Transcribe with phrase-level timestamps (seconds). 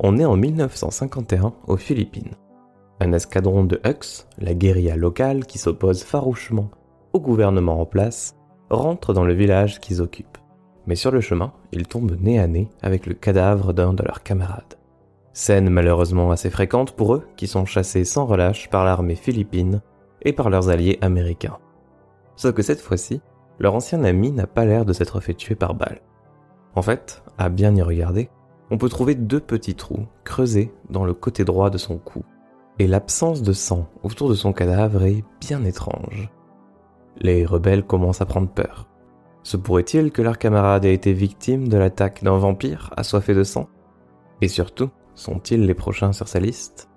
[0.00, 2.36] On est en 1951 aux Philippines.
[3.00, 6.70] Un escadron de Hux, la guérilla locale qui s'oppose farouchement
[7.12, 8.36] au gouvernement en place,
[8.70, 10.38] rentre dans le village qu'ils occupent.
[10.86, 14.22] Mais sur le chemin, ils tombent nez à nez avec le cadavre d'un de leurs
[14.22, 14.78] camarades.
[15.32, 19.82] Scène malheureusement assez fréquente pour eux qui sont chassés sans relâche par l'armée philippine
[20.22, 21.58] et par leurs alliés américains.
[22.36, 23.20] Sauf que cette fois-ci,
[23.58, 26.02] leur ancien ami n'a pas l'air de s'être fait tuer par balle.
[26.76, 28.30] En fait, à bien y regarder,
[28.70, 32.24] on peut trouver deux petits trous creusés dans le côté droit de son cou,
[32.78, 36.30] et l'absence de sang autour de son cadavre est bien étrange.
[37.16, 38.86] Les rebelles commencent à prendre peur.
[39.42, 43.68] Se pourrait-il que leur camarade ait été victime de l'attaque d'un vampire assoiffé de sang?
[44.40, 46.88] Et surtout, sont-ils les prochains sur sa liste?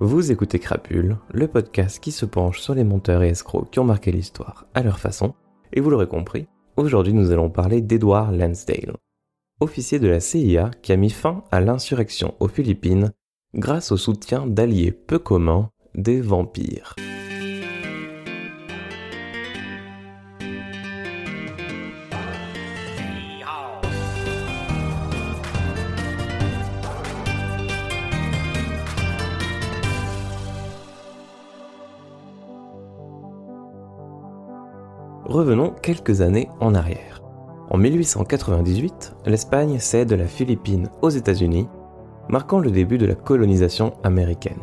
[0.00, 3.84] Vous écoutez Crapule, le podcast qui se penche sur les monteurs et escrocs qui ont
[3.84, 5.34] marqué l'histoire à leur façon,
[5.72, 8.96] et vous l'aurez compris, aujourd'hui nous allons parler d'Edward Lansdale,
[9.64, 13.12] officier de la CIA qui a mis fin à l'insurrection aux Philippines
[13.54, 16.94] grâce au soutien d'alliés peu communs des vampires.
[35.24, 37.13] Revenons quelques années en arrière.
[37.70, 41.66] En 1898, l'Espagne cède la Philippine aux États-Unis,
[42.28, 44.60] marquant le début de la colonisation américaine.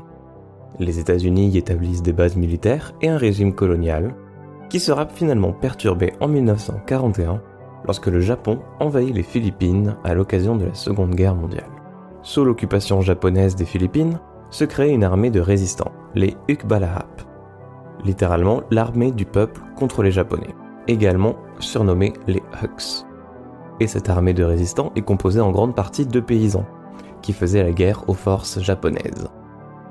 [0.80, 4.16] Les États-Unis y établissent des bases militaires et un régime colonial,
[4.70, 7.42] qui sera finalement perturbé en 1941
[7.86, 11.70] lorsque le Japon envahit les Philippines à l'occasion de la Seconde Guerre mondiale.
[12.22, 14.20] Sous l'occupation japonaise des Philippines,
[14.52, 17.22] se crée une armée de résistants, les Ukbalahap,
[18.04, 20.54] littéralement l'armée du peuple contre les Japonais,
[20.88, 23.06] également surnommée les Huks.
[23.80, 26.66] Et cette armée de résistants est composée en grande partie de paysans,
[27.22, 29.30] qui faisaient la guerre aux forces japonaises.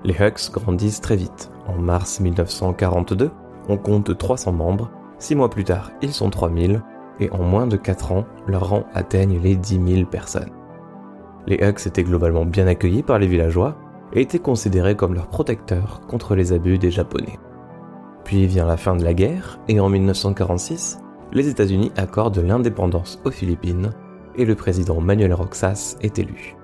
[0.05, 1.51] Les Huks grandissent très vite.
[1.67, 3.31] En mars 1942,
[3.69, 6.83] on compte 300 membres, six mois plus tard, ils sont 3000,
[7.21, 10.51] et en moins de 4 ans, leurs rangs atteignent les 10 000 personnes.
[11.47, 13.77] Les Huks étaient globalement bien accueillis par les villageois
[14.13, 17.39] et étaient considérés comme leurs protecteurs contre les abus des Japonais.
[18.25, 20.99] Puis vient la fin de la guerre, et en 1946,
[21.33, 23.93] les États-Unis accordent l'indépendance aux Philippines,
[24.37, 26.57] et le président Manuel Roxas est élu.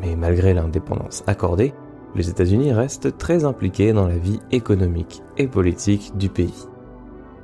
[0.00, 1.74] Mais malgré l'indépendance accordée,
[2.14, 6.66] les États-Unis restent très impliqués dans la vie économique et politique du pays.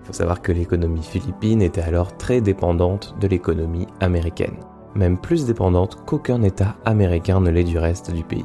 [0.02, 4.56] Il faut savoir que l'économie philippine était alors très dépendante de l'économie américaine,
[4.94, 8.44] même plus dépendante qu'aucun État américain ne l'est du reste du pays.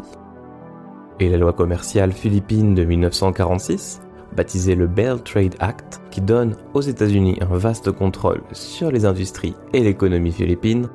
[1.19, 4.01] Et la loi commerciale philippine de 1946
[4.37, 9.55] baptisé le Bell Trade Act, qui donne aux États-Unis un vaste contrôle sur les industries
[9.73, 10.87] et l'économie philippine,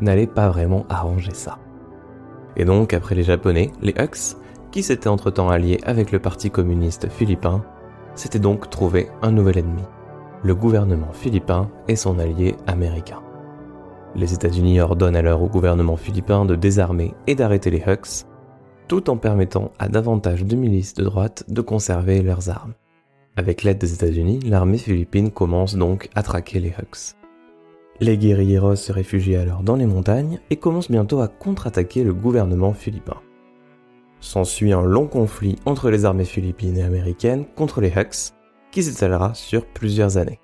[0.00, 1.58] n'allait pas vraiment arranger ça.
[2.56, 4.36] Et donc, après les Japonais, les Hux,
[4.70, 7.64] qui s'étaient entre-temps alliés avec le Parti communiste philippin,
[8.14, 9.82] s'étaient donc trouvé un nouvel ennemi,
[10.42, 13.20] le gouvernement philippin et son allié américain.
[14.14, 18.26] Les États-Unis ordonnent alors au gouvernement philippin de désarmer et d'arrêter les Hux,
[18.88, 22.74] tout en permettant à davantage de milices de droite de conserver leurs armes.
[23.36, 27.16] Avec l'aide des États-Unis, l'armée philippine commence donc à traquer les Hux.
[28.00, 32.72] Les guérilleros se réfugient alors dans les montagnes et commencent bientôt à contre-attaquer le gouvernement
[32.72, 33.16] philippin.
[34.20, 38.32] S'ensuit un long conflit entre les armées philippines et américaines contre les Hux,
[38.70, 40.40] qui s'étalera sur plusieurs années.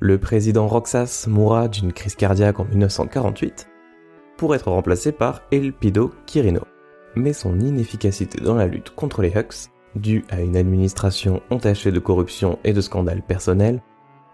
[0.00, 3.68] Le président Roxas mourra d'une crise cardiaque en 1948
[4.36, 6.60] pour être remplacé par Elpido Quirino
[7.18, 11.98] mais son inefficacité dans la lutte contre les Hux, due à une administration entachée de
[11.98, 13.82] corruption et de scandales personnels,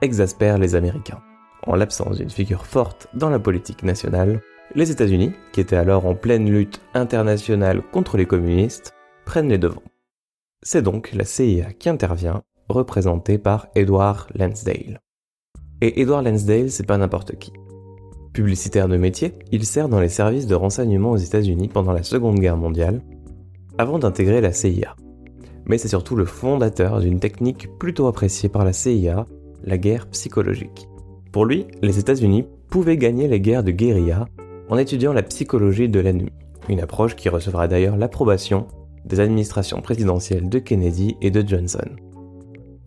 [0.03, 1.23] exaspère les Américains.
[1.67, 4.41] En l'absence d'une figure forte dans la politique nationale,
[4.75, 8.93] les États-Unis, qui étaient alors en pleine lutte internationale contre les communistes,
[9.25, 9.83] prennent les devants.
[10.63, 15.01] C'est donc la CIA qui intervient, représentée par Edward Lansdale.
[15.81, 17.53] Et Edward Lansdale, c'est pas n'importe qui.
[18.35, 22.41] Publicitaire de métier, il sert dans les services de renseignement aux États-Unis pendant la Seconde
[22.41, 23.01] Guerre mondiale,
[23.79, 24.97] avant d'intégrer la CIA.
[25.67, 29.27] Mais c'est surtout le fondateur d'une technique plutôt appréciée par la CIA,
[29.63, 30.89] la guerre psychologique.
[31.31, 34.27] Pour lui, les États-Unis pouvaient gagner les guerres de guérilla
[34.69, 36.33] en étudiant la psychologie de l'ennemi,
[36.69, 38.67] une approche qui recevra d'ailleurs l'approbation
[39.05, 41.89] des administrations présidentielles de Kennedy et de Johnson.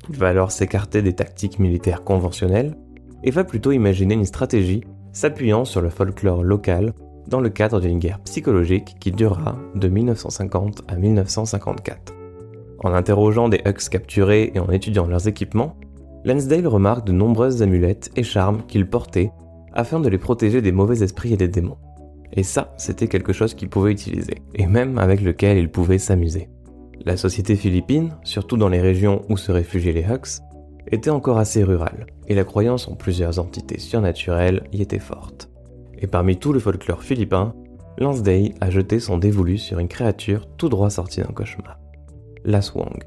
[0.10, 2.76] Il va alors s'écarter des tactiques militaires conventionnelles
[3.24, 4.84] et va plutôt imaginer une stratégie
[5.18, 6.94] s'appuyant sur le folklore local
[7.28, 12.14] dans le cadre d'une guerre psychologique qui durera de 1950 à 1954.
[12.84, 15.76] En interrogeant des Hux capturés et en étudiant leurs équipements,
[16.24, 19.32] Lansdale remarque de nombreuses amulettes et charmes qu'ils portaient
[19.74, 21.78] afin de les protéger des mauvais esprits et des démons.
[22.34, 26.48] Et ça, c'était quelque chose qu'ils pouvaient utiliser, et même avec lequel ils pouvaient s'amuser.
[27.06, 30.44] La société philippine, surtout dans les régions où se réfugiaient les Hux,
[30.92, 35.50] était encore assez rurale, et la croyance en plusieurs entités surnaturelles y était forte.
[36.00, 37.54] Et parmi tout le folklore philippin,
[37.98, 41.80] Lansdale a jeté son dévolu sur une créature tout droit sortie d'un cauchemar.
[42.46, 43.04] L'Aswang.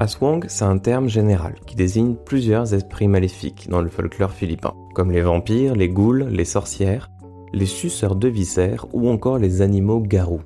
[0.00, 5.10] Aswang, c'est un terme général qui désigne plusieurs esprits maléfiques dans le folklore philippin, comme
[5.10, 7.10] les vampires, les ghouls, les sorcières,
[7.52, 10.42] les suceurs de viscères ou encore les animaux garous.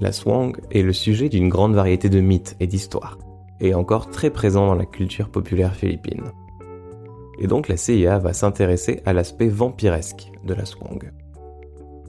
[0.00, 3.18] L'Aswang est le sujet d'une grande variété de mythes et d'histoires,
[3.60, 6.24] et encore très présent dans la culture populaire philippine.
[7.38, 11.12] Et donc la CIA va s'intéresser à l'aspect vampiresque de l'Aswang.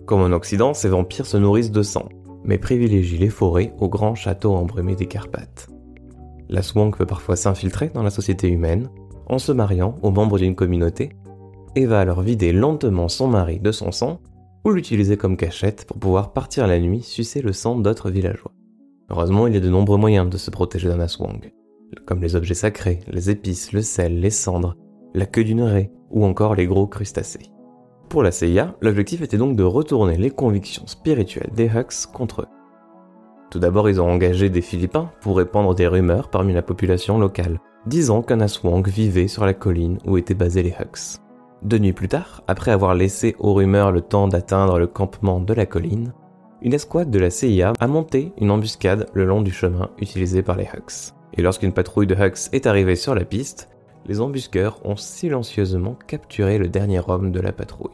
[0.06, 2.10] Comme en Occident, ces vampires se nourrissent de sang,
[2.44, 5.70] mais privilégient les forêts aux grands châteaux embrumés des Carpates
[6.52, 8.90] la Swank peut parfois s'infiltrer dans la société humaine
[9.28, 11.14] en se mariant aux membres d'une communauté
[11.76, 14.20] et va alors vider lentement son mari de son sang
[14.66, 18.52] ou l'utiliser comme cachette pour pouvoir partir la nuit sucer le sang d'autres villageois.
[19.12, 21.52] Heureusement, il y a de nombreux moyens de se protéger d'un Aswang,
[22.06, 24.78] comme les objets sacrés, les épices, le sel, les cendres,
[25.14, 27.52] la queue d'une raie ou encore les gros crustacés.
[28.08, 32.48] Pour la CIA, l'objectif était donc de retourner les convictions spirituelles des Hux contre eux.
[33.50, 37.60] Tout d'abord, ils ont engagé des Philippins pour répandre des rumeurs parmi la population locale,
[37.88, 41.20] disant qu'un Aswang vivait sur la colline où étaient basés les Hux.
[41.64, 45.54] Deux nuits plus tard, après avoir laissé aux rumeurs le temps d'atteindre le campement de
[45.54, 46.14] la colline,
[46.62, 50.56] une escouade de la CIA a monté une embuscade le long du chemin utilisé par
[50.56, 51.14] les Hux.
[51.34, 53.70] Et lorsqu'une patrouille de Hux est arrivée sur la piste,
[54.06, 57.90] les embusqueurs ont silencieusement capturé le dernier homme de la patrouille.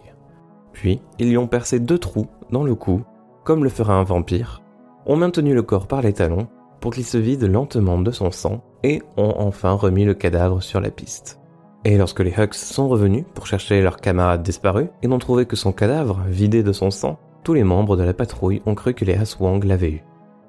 [0.74, 3.04] Puis, ils lui ont percé deux trous dans le cou,
[3.44, 4.62] comme le ferait un vampire,
[5.06, 6.48] ont maintenu le corps par les talons
[6.81, 10.81] pour qu'il se vide lentement de son sang et ont enfin remis le cadavre sur
[10.81, 11.40] la piste.
[11.86, 15.56] Et lorsque les Hux sont revenus pour chercher leur camarade disparu et n'ont trouvé que
[15.56, 17.18] son cadavre vidé de son sang,
[17.48, 20.04] tous les membres de la patrouille ont cru que les Aswang l'avaient eu,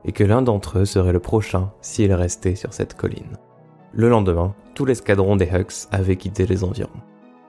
[0.05, 3.37] et que l'un d'entre eux serait le prochain s'il restait sur cette colline.
[3.93, 6.91] Le lendemain, tout l'escadron des Hux avait quitté les environs.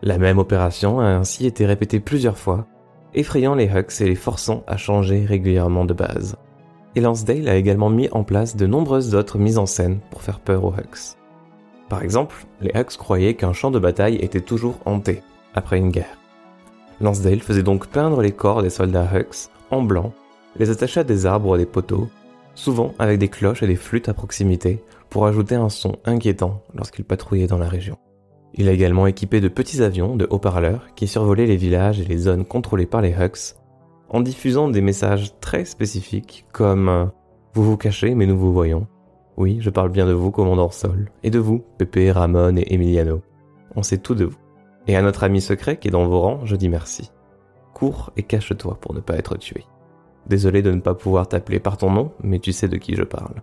[0.04, 2.68] La même opération a ainsi été répétée plusieurs fois,
[3.16, 6.38] effrayant les Hux et les forçant à changer régulièrement de base
[6.96, 10.42] et Lansdale a également mis en place de nombreuses autres mises en scène pour faire
[10.42, 11.18] peur aux Hux.
[11.90, 15.24] Par exemple, les Hux croyaient qu'un champ de bataille était toujours hanté
[15.56, 16.19] après une guerre.
[17.02, 20.14] Lansdale faisait donc peindre les corps des soldats Hux en blanc,
[20.58, 22.10] les attachait à des arbres ou à des poteaux,
[22.56, 27.06] souvent avec des cloches et des flûtes à proximité pour ajouter un son inquiétant lorsqu'ils
[27.06, 27.98] patrouillaient dans la région.
[28.56, 32.18] Il a également équipé de petits avions de haut-parleurs qui survolaient les villages et les
[32.18, 33.56] zones contrôlées par les Hux
[34.10, 37.06] en diffusant des messages très spécifiques comme euh,
[37.54, 38.88] Vous vous cachez mais nous vous voyons.
[39.38, 43.22] Oui, je parle bien de vous, commandant Sol, et de vous, Pepe, Ramon et Emiliano.
[43.74, 44.49] On sait tout de vous.
[44.90, 47.12] Et à notre ami secret qui est dans vos rangs, je dis merci.
[47.76, 49.64] Cours et cache-toi pour ne pas être tué.
[50.26, 53.04] Désolé de ne pas pouvoir t'appeler par ton nom, mais tu sais de qui je
[53.04, 53.36] parle.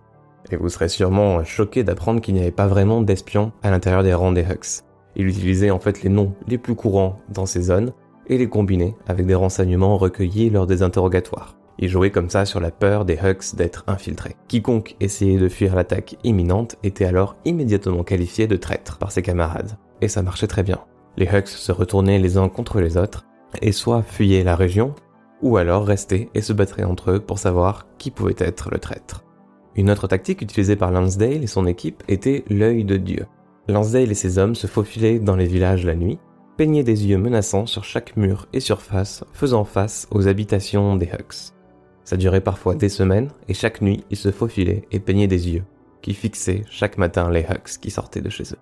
[0.51, 4.13] Et vous serez sûrement choqué d'apprendre qu'il n'y avait pas vraiment d'espions à l'intérieur des
[4.13, 4.83] rangs des Hux.
[5.15, 7.93] Il utilisait en fait les noms les plus courants dans ces zones,
[8.27, 11.55] et les combiner avec des renseignements recueillis lors des interrogatoires.
[11.79, 14.35] Il jouait comme ça sur la peur des Hux d'être infiltrés.
[14.49, 19.77] Quiconque essayait de fuir l'attaque imminente était alors immédiatement qualifié de traître par ses camarades.
[20.01, 20.79] Et ça marchait très bien.
[21.17, 23.25] Les Hux se retournaient les uns contre les autres,
[23.61, 24.93] et soit fuyaient la région,
[25.41, 29.23] ou alors restaient et se battraient entre eux pour savoir qui pouvait être le traître.
[29.75, 33.25] Une autre tactique utilisée par Lansdale et son équipe était l'œil de Dieu.
[33.67, 36.19] Lansdale et ses hommes se faufilaient dans les villages la nuit,
[36.57, 41.53] peignaient des yeux menaçants sur chaque mur et surface, faisant face aux habitations des Hux.
[42.03, 45.63] Ça durait parfois des semaines, et chaque nuit, ils se faufilaient et peignaient des yeux,
[46.01, 48.59] qui fixaient chaque matin les Hux qui sortaient de chez eux.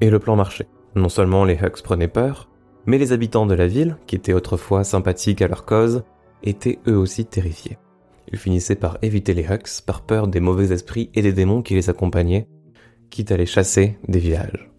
[0.00, 0.68] Et le plan marchait.
[0.94, 2.48] Non seulement les Hux prenaient peur,
[2.86, 6.04] mais les habitants de la ville, qui étaient autrefois sympathiques à leur cause,
[6.42, 7.78] étaient eux aussi terrifiés.
[8.32, 11.74] Ils finissaient par éviter les Hux par peur des mauvais esprits et des démons qui
[11.74, 12.48] les accompagnaient,
[13.10, 14.70] quitte à les chasser des villages.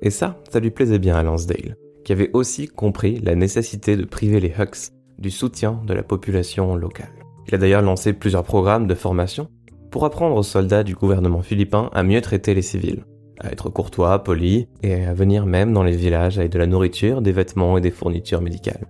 [0.00, 4.04] Et ça, ça lui plaisait bien à Lansdale, qui avait aussi compris la nécessité de
[4.04, 7.12] priver les Hux du soutien de la population locale.
[7.46, 9.48] Il a d'ailleurs lancé plusieurs programmes de formation
[9.90, 13.04] pour apprendre aux soldats du gouvernement philippin à mieux traiter les civils,
[13.42, 17.22] à être courtois, polis, et à venir même dans les villages avec de la nourriture,
[17.22, 18.86] des vêtements et des fournitures médicales.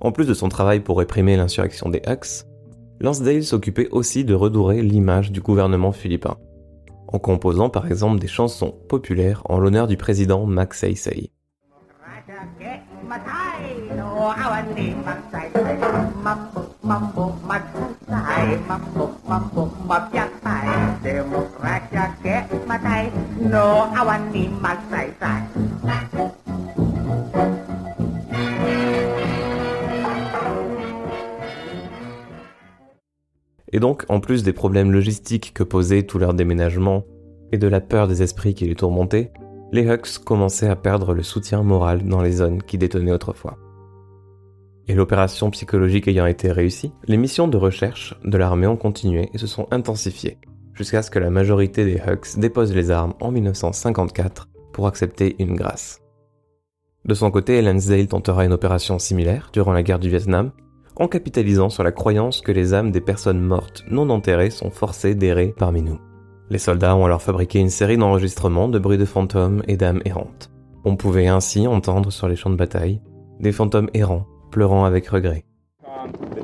[0.00, 2.46] En plus de son travail pour réprimer l'insurrection des Hux,
[3.00, 6.36] Lansdale s'occupait aussi de redorer l'image du gouvernement philippin,
[7.08, 10.84] en composant par exemple des chansons populaires en l'honneur du président Max
[33.72, 37.04] Et donc, en plus des problèmes logistiques que posait tout leur déménagement
[37.52, 39.32] et de la peur des esprits qui les tourmentaient,
[39.72, 43.58] les Hux commençaient à perdre le soutien moral dans les zones qui détenaient autrefois.
[44.88, 49.38] Et l'opération psychologique ayant été réussie, les missions de recherche de l'armée ont continué et
[49.38, 50.38] se sont intensifiées,
[50.80, 55.54] jusqu'à ce que la majorité des Hux déposent les armes en 1954 pour accepter une
[55.54, 56.00] grâce.
[57.04, 60.52] De son côté, Lansdale tentera une opération similaire durant la guerre du Vietnam,
[60.96, 65.14] en capitalisant sur la croyance que les âmes des personnes mortes non enterrées sont forcées
[65.14, 66.00] d'errer parmi nous.
[66.48, 70.50] Les soldats ont alors fabriqué une série d'enregistrements de bruits de fantômes et d'âmes errantes.
[70.86, 73.02] On pouvait ainsi entendre sur les champs de bataille
[73.38, 75.44] des fantômes errants pleurant avec regret.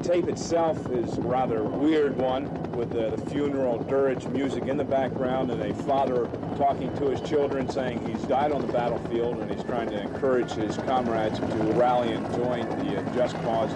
[0.06, 2.44] Tape itself is a rather weird one
[2.74, 7.20] with the, the funeral dirge music in the background and a father talking to his
[7.28, 11.44] children saying he's died on the battlefield and he's trying to encourage his comrades to
[11.74, 13.72] rally and join the uh, just cause.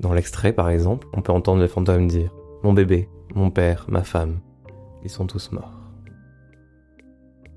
[0.00, 2.30] Dans l'extrait, par exemple, on peut entendre le fantôme dire⁇
[2.64, 4.40] Mon bébé, mon père, ma femme,
[5.08, 5.72] sont tous morts.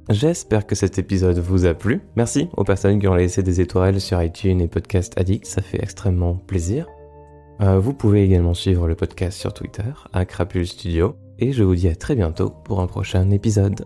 [0.09, 2.01] J'espère que cet épisode vous a plu.
[2.15, 5.81] Merci aux personnes qui ont laissé des étoiles sur iTunes et Podcast Addict, ça fait
[5.81, 6.87] extrêmement plaisir.
[7.61, 11.75] Euh, vous pouvez également suivre le podcast sur Twitter, à Crapule Studio, et je vous
[11.75, 13.85] dis à très bientôt pour un prochain épisode.